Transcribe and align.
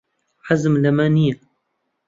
حەزم 0.47 0.73
لەمە 0.83 1.07
نییە. 1.15 1.35